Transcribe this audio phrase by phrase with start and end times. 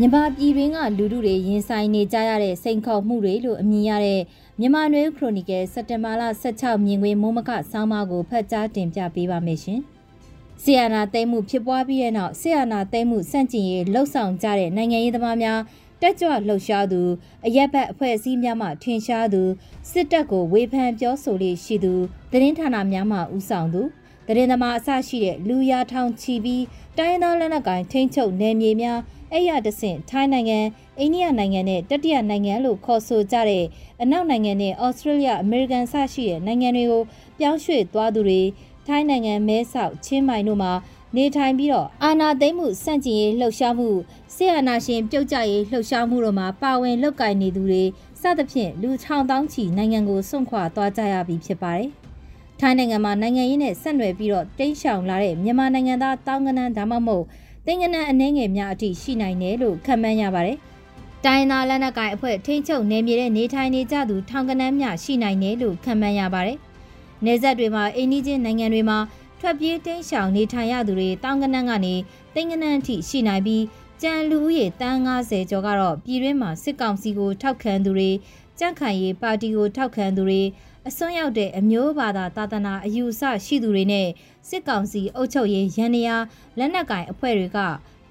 [0.00, 4.20] မြန်မာပြည်တွင်းကလူထုတွေရင်ဆိုင်နေကြရတဲ့စိန်ခေါ်မှုတွေလို့အမည်ရတဲ့
[4.60, 9.80] မြန်မာနွေခရိုနီကယ်စက်တင်ဘာလ16မြင်ကွင်းမိုးမကဆောင်းပါးကိုဖတ်ကြားတင်ပြပေးပါမယ်ရှင်။
[10.62, 15.60] ဆီယနာသိမ်းမှုဖြစ်ပွားပြီးတဲ့နောက်ဆီယနာသိမ်းမှုစန့်ကျင်ရေးလှုပ်ဆောင်ကြတဲ့နိုင်ငံရေးသမားများ
[16.02, 17.00] တက်ကြွလှုပ်ရှားသူ
[17.46, 19.42] အရက်ဘက်အဖွဲ့အစည်းများမှထင်ရှားသူ
[19.90, 21.94] စစ်တပ်ကိုဝေဖန်ပြောဆိုလေးရှိသူ
[22.30, 23.82] သတင်းဌာနများမှဦးဆောင်သူ
[24.26, 26.64] သတင်းသမားအစရှိတဲ့လူရထောင်ချီပြီး
[26.98, 28.98] တိုင်းသားလက်နက်ကိုင်ထိန်းချုပ်နယ်မြေများ
[29.32, 30.58] အဲ့ရတဆင့်ထိုင်းနိုင်ငံ
[30.98, 33.64] အိန္ဒိယနိုင်ငံနဲ့တတိယနိုင်ငံလို့ခေါ်ဆိုကြတဲ့
[34.02, 37.02] အနောက်နိုင်ငံနဲ့ဩစတြေးလျအမေရိကန်စရှိတဲ့နိုင်ငံတွေကို
[37.38, 38.40] ပြောင်းရွှေ့သွားသူတွေ
[38.86, 40.72] ထိုင်းနိုင်ငံမဲဆောက်ချင်းမိုင်တို့မှာ
[41.16, 43.88] နေထိုင်ပြီးတော့အာနာသိမ့်မှုစန့်ကျင်ရေးလှုပ်ရှားမှု
[44.34, 47.82] ဆရာနာရှင်ပြုတ်ကြရေးလှုပ်ရှားမှုတို့မှာပါဝင်လုပ်ကိုင်နေသူတွေ
[48.20, 51.90] စသဖြင့်လူချောင်းတောင်းချီနိုင်ငံကိုစွန့်ခွာသွားကြရပြီဖြစ်ပါတယ်။
[52.60, 57.24] ထိုင်းနိုင်ငံမှာနိုင်ငံရေးနဲ့ဆက်နွယ်ပြီးတော့တိန့်ရှောင်လာတဲ့မြန်မာနိုင်ငံသားတောင်းကနန်းဒါမှမဟုတ်
[57.66, 60.58] တင်ကနန်းအနှဲငယ်များအထိရှိနိုင်တယ်လို့ခန့်မှန်းရပါတယ်။
[61.24, 66.58] တိုင်းသားလက်နက်ကိုင်အဖွဲ့ထိန်းချုပ်နေမြေတဲ့နေထိုင်နေကြသူထောင်ကနန်းများရှိနိုင်တယ်လို့ခန့်မှန်းရပါတယ်။
[67.24, 68.98] နေဆက်တွေမှာအိန္ဒိချင်းနိုင်ငံတွေမှာ
[69.40, 71.94] ထွက်ပြေးတိမ်းရှောင်နေထိုင်ရသူတွေတောင်ကနန်းကနေ
[72.34, 73.62] တင်ကနန်းအထိရှိနိုင်ပြီး
[74.02, 78.10] ကြံလူဦးရေတန်း90ကျော်ကတော့ပြည်တွင်းမှာစစ်ကောင်စီကိုထောက်ခံသူတွေ
[78.58, 80.42] ကြန့်ခိုင်ရေးပါတီကိုထောက်ခံသူတွေ
[80.88, 84.08] အစွန်းရောက်တဲ့အမျိုးဘာသာသာသနာအယူအဆရှိသူတွေနဲ့
[84.48, 86.10] စစ်ကောင်စီအုပ်ချုပ်ရေးရန်နေရ
[86.58, 87.58] လက်နက်ကင်အဖွဲ့တွေက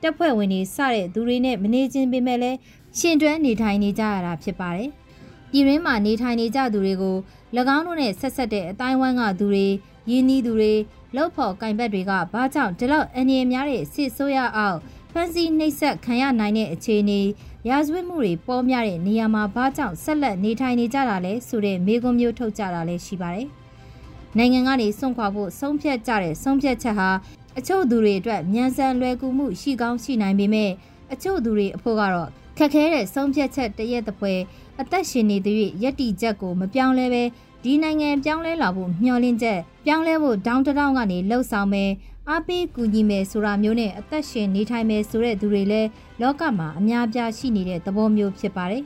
[0.01, 2.57] တပ်ဖွဲ့ဝင်တွေစတဲ့သူတွေနဲ့မနေချင်းပေမဲ့လည်း
[2.97, 4.89] ရှင်တွဲနေထိုင်နေကြရတာဖြစ်ပါတယ်။
[5.51, 7.17] ပြည်ရင်းမှာနေထိုင်နေကြသူတွေကို၎
[7.75, 9.65] င်းတို့နဲ့ဆက်ဆက်တဲ့အတိုင်းဝိုင်းကသူတွေ
[10.09, 10.73] ရင်းနှီးသူတွေ
[11.15, 14.77] လောက်ဖို့ကင်ဘက်တွေကဘာကြောင့်ဒီလောက်အငြင်းများတဲ့စစ်ဆိုးရအောင်
[15.11, 17.21] ဖန်စီနှိပ်စက်ခံရနိုင်တဲ့အခြေအနေ
[17.69, 23.47] ရာဇဝတ်မှုတွေပေါ်များတဲ့နေရာမှာဘာကြောင့်ဆက်လက်နေထိုင်နေကြတာလဲဆိုတဲ့မေးခွန်းမျိုးထုတ်ကြတာလည်းရှိပါတယ်။
[24.37, 27.09] နိုင်ငံကနေစွန့်ခွာဖို့ဆုံးဖြတ်ကြတဲ့ဆုံးဖြတ်ချက်ဟာ
[27.57, 30.71] အချို့သူတွေအတွက်မြန်ဆန်လွယ်ကူမှုရှိကောင်းရှိနိုင်ပေမဲ့
[31.13, 34.33] အချို့သူတွေအဖို့ကတော့ခက်ခဲတဲ့ဆုံးဖြတ်ချက်တရက်တစ်ပွဲ
[34.81, 37.23] အသက်ရှင်နေတဲ့ရက်တီချက်ကိုမပြောင်းလဲပဲ
[37.67, 41.91] ဒီနိုင်ငံပြောင်းလဲလာဖို့မျှော်လင့်ချက်ပြောင်းလဲဖို့ဒေါင်းတောင်းကနေလှုပ်ဆောင်မယ်
[42.29, 45.89] အားပေးကူညီမယ်ဆိုတာမျိုးနဲ့အသက်ရှင်နေထိုင်မယ်ဆိုတဲ့သူတွေလည်း
[46.21, 48.83] လောကမှာအများပြားရှိနေတဲ့သဘောမျိုးဖြစ်ပါတယ်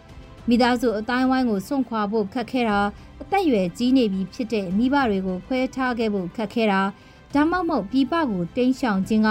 [0.48, 2.78] ။မိသားစုအတိုင်းဝိုင်းကိုစွန့်ခွာဖို့ခက်ခဲတာ
[3.22, 6.80] အသက်အရွယ်ကြီးနေပြီဖြစ်တဲ့မိဘတွေကိုခွဲထားခဲ့ဖို့ခက်ခဲတာ
[7.34, 9.30] ဒါမှမဟုတ်ပြည်ပကိုတိမ်းရှောင်ခြင်းက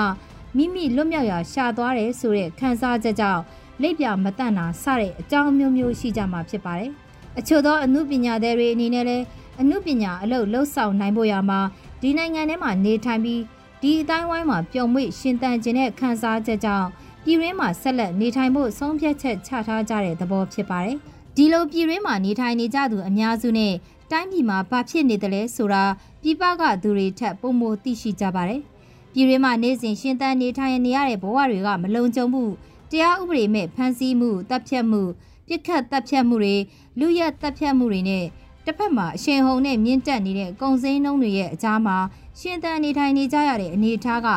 [0.58, 3.42] မိမိလွတ်မြောက်ရာရှာသွားတယ်ဆိုတဲ့ခံစားချက်ကြောင့်
[3.82, 6.92] လက်ပြမတန့်တာစတဲ့အကြောင်းမျိုးမျိုးရှိကြမှာဖြစ်ပါတယ်။
[7.40, 9.26] အချို့သောအမှုပညာသည်တွေအနေနဲ့လည်း
[9.62, 11.60] အမှုပညာအလုပ်လှုပ်ဆောင်နိုင်ဖို့ရမှာ
[12.02, 13.42] ဒီနိုင်ငံထဲမှာနေထိုင်ပြီး
[13.82, 16.88] ဒီအတိုင်းဝိုင်းမှာပျော်မွေ့ရှင်သန်ခြင်းနဲ့ခံစားချက်ကြောင့်
[17.24, 20.98] ပြည်ရင်းမှာဆက်လက်နေထိုင်ဖို့ဆုံးဖြတ်ချက်ချထားကြတဲ့သဘောဖြစ်ပါတယ်။
[21.36, 23.74] ဒီလိုပြည်ရင်းမှာနေထိုင်နေကြသူအများစုနဲ့
[24.12, 25.84] တိုင်းပြည်မှာဘာဖြစ်နေတယ်လဲဆိုတာ
[26.22, 28.62] ပြည်ပကသူတွေထက်ပုံမသိရှိကြပါတယ်။
[29.14, 32.44] ပြည်ရင်းမှာနေစဉ်ရှင်သန်နေထိုင်နေရတဲ့ဘဝတွေကမလုံခြုံမှု
[32.92, 35.02] တရားဥပဒေမဲ့ဖမ်းဆီးမှုတပ်ဖြတ်မှု
[35.52, 36.56] ပြစ်ခတ်တပ်ဖြတ်မှုတွေ
[37.00, 38.26] လူရက်တပ်ဖြတ်မှုတွေနဲ့
[38.66, 41.98] တစ်ဖက်မှာအရှင်ဟုန်နဲ့မြင့်တက်နေတဲ့ကုံစင်းနှုံးတွေရဲ့အကြားမှာ
[42.40, 44.28] ရှင်သန်နေထိုင်နေကြရတဲ့အနေအထားက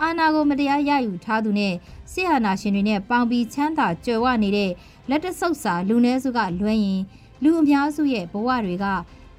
[0.00, 1.74] အာနာကိုမတရားရယူထားသူနဲ့
[2.12, 4.70] ဆရာနာရှင်တွေနဲ့ပေါင်းပြီးချမ်းသာကြွယ်ဝနေတဲ့
[5.10, 7.00] လက်တဆုပ်စာလူနည်းစုကလွှဲရင်
[7.42, 8.86] လူအများစုရဲ့ဘဝတွေက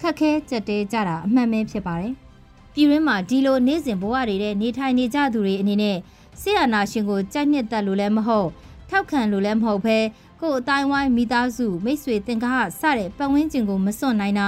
[0.01, 2.13] ခက်ခဲကြက်တဲကြတာအမှန်ပဲဖြစ်ပါတယ်။
[2.74, 5.97] ပြည်ရင်းမှာဒီလိုနေ့စဉ်ဘဝတွေနဲ့နေထိုင်နေကြသူတွေအနေနဲ့
[6.41, 8.50] ဆရာနာရှင်ကိုကြိုက်နှစ်သက်လို့လည်းမဟုတ်
[8.90, 9.97] ထောက်ခံလို့လည်းမဟုတ်ဘဲ
[10.41, 14.47] ကိုယ်အတိုင်းဝိုင်းမိသားစုမိတ်ဆွေတင်ကားစတဲ့ပတ်ဝန်းကျင်ကိုမစွန့်နိုင်တာ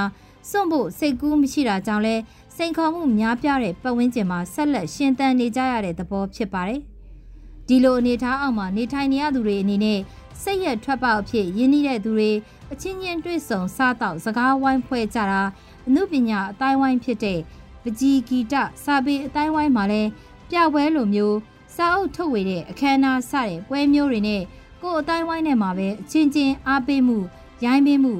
[0.49, 2.15] စွန့်ဖို့စိတ်ကူးမရှိတာကြောင့်လဲ
[2.55, 6.81] စိန်ခေါ်မှုများပြားတဲ့ပတ်ဝန်းကျင်မှာဆက်လက်ရှင်သန်နေကြရတဲ့သဘောဖြစ်ပါတယ်။
[7.67, 9.99] ဒီလိုအနေထားအောက်မှာနေထိုင်နေရသူတွေအနေနဲ့
[10.41, 12.31] စိတ်ရထွက်ပေါက်အဖြစ်ရင်းနှီးတဲ့သူတွေ
[12.71, 15.41] အချင်းချင်းတွေ့ဆုံစားတော့စကားဝိုင်းဖွဲ့ကြတာ
[15.87, 17.39] အမှုပညာအတိုင်းဝိုင်းဖြစ်တဲ့
[17.83, 18.53] ပကြီးဂီတ
[18.83, 20.01] စာပေအတိုင်းဝိုင်းမှာလဲ
[20.49, 21.37] ပြပွဲလိုမျိုး
[21.75, 24.41] စာအုပ်ထုတ်ဝေတဲ့အခမ်းအနားစတဲ့ပွဲမျိုးတွေနဲ့
[24.81, 27.17] ကိုယ်အတိုင်းဝိုင်းထဲမှာပဲအချင်းချင်းအားပေးမှု
[27.65, 28.13] ရိုင်းပေးမှု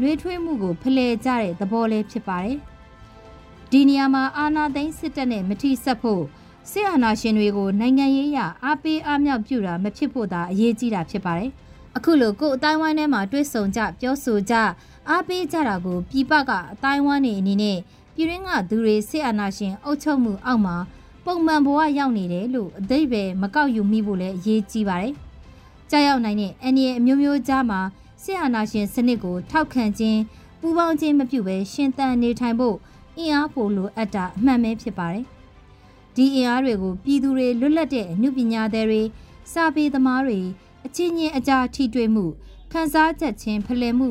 [0.00, 2.56] နှွေးထွေးမှုကိုဖလှယ်ကြတဲ့သဘောလေးဖြစ်ပါတယ်။
[3.70, 6.22] ဒီနေရာမှာအာနာသိန်းစစ်တပ်နဲ့မထိဆက်ဖို့
[6.70, 11.50] စစ်အာဏာရှင်တွေကိုနိုင်ငံရေးအရအားပေးအားမြောက်ပြုတာမဖြစ်ဖို့သာအရေးကြီးတာဖြစ်ပါတယ်။
[11.96, 14.54] အခုလိုကိုယ်အတိုင်းဝိုင်းထဲမှာတွေ့ဆုံကြပြောဆိုကြ
[15.08, 17.78] အားပေးကြတာကိုပြည်ပကအတိုင်းဝိုင်းနေအနေနဲ့
[18.14, 20.76] ပြည်ရင်းကသူတွေစစ်အာဏာရှင်အုပ်ချုပ်မှုအောက်မှာ
[21.24, 25.14] ပုံမှန်ဘဝရောက်နေတယ်လို့အသိပဲမကောက်ယူမိဖို့လည်းအရေးကြီးပါတယ်။
[25.90, 27.80] ကြောက်ရောက်နိုင်တဲ့အန္တရာယ်အမျိုးမျိုးကြားမှာ
[28.22, 30.20] ဆရာနာရှင်စနစ်ကိုထောက်ခံခြင်း
[30.60, 32.76] ပူးပေါင်းခြင်းမပြုဘဲရှင်သန်နေထိုင်ဖို့
[33.16, 35.24] အင်အားပိုလိုအပ်တာအမှန်ပဲဖြစ်ပါတယ်။
[36.14, 39.02] ဒီအင်အားတွေကိုပြည်သူတွေလွတ်လပ်တဲ့အမှုပညာသည်တွေ
[39.52, 40.38] စာပေသမားတွေ
[40.86, 42.24] အချင်းချင်းအကြားထိတွေ့မှု
[42.72, 44.10] ခန်းစားချက်ချင်းဖလှယ်မှု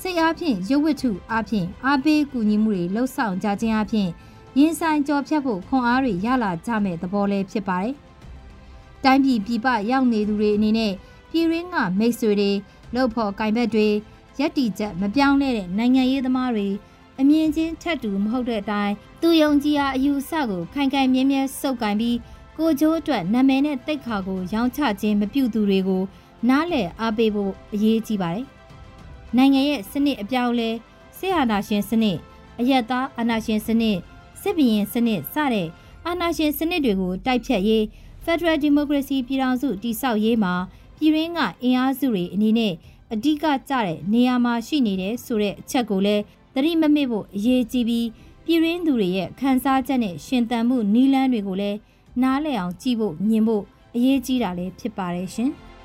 [0.00, 4.10] စိတ်အားဖြင့်ရုပ်ဝတ္ထုအားဖြင့်အားပေးကူညီမှုတွေလှုပ်ဆောင်ကြခြင်းအားဖြင့်
[4.58, 7.94] ရင်ဆိုင်ကြော်ဖြတ်ဖို့ခွန်အားတွေရလာကြမဲ့သဘောလေးဖြစ်ပါတယ်။
[9.04, 10.92] တိုင်းပြည်ပြည်ပရောက်နေသူတွေအနေနဲ့
[11.36, 12.50] ပြည်ရင်းကမိတ်ဆွေတွေ
[12.94, 13.88] လှုပ်ဖို့ကင်ဘက်တွေ
[14.38, 16.68] ရက်တီချက်မပြောင်းလဲတဲ့နိုင်ငံရေးသမားတွေ
[17.20, 22.16] အမြင်ချင်းထက်တူမဟုတ်တဲ့အတိုင်းသူယုံကြည်ရာအယူအဆကိုခိုင်ခိုင်မြဲမြဲစုပ်ကင်ပြီး
[22.58, 26.02] ကိုကျိုးအတွက်နာမည်နဲ့တိတ်ခါကိုရောင်းချခြင်းမပြုသူတွေကို
[26.48, 28.46] နားလည်အားပေးဖို့အရေးကြီးပါတယ်။
[29.36, 30.70] နိုင်ငံရဲ့စနစ်အပြောင်းလဲ
[31.16, 32.18] ဆရာနာရှင်စနစ်
[32.60, 33.96] အယက်သားအာနာရှင်စနစ်
[34.40, 35.68] စစ်ဘီရင်စနစ်စတဲ့
[36.06, 37.84] အာနာရှင်စနစ်တွေကိုတိုက်ဖြတ်ရေး
[38.24, 40.54] Federal Democracy ပြည်ထောင်စုတည်ဆောက်ရေးမှာ
[40.98, 42.72] ပြည်ရင်းကအင်အားစုတွေအနေနဲ့
[43.12, 46.22] အဓိကကျတဲ့နေရာမှာရှိနေတဲ့ဆိုတဲ့အချက်ကိုလည်း
[46.54, 48.06] သတိမမေ့ဖို့အရေးကြီးပြီး
[48.44, 51.78] ပြည်ရင်းသူတွေရဲ့ခံစားချက်နဲ့ရှင်သန်မှုနီးလန်းတွေကိုလည်း
[52.22, 53.62] နားလည်အောင်ကြည့်ဖို့မြင်ဖို့
[53.94, 55.50] အရေးကြီးတာလည်းဖြစ်ပါတယ်ရှင်။